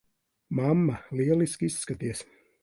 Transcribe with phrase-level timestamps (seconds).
[0.59, 2.25] Mamma, lieliski izskaties.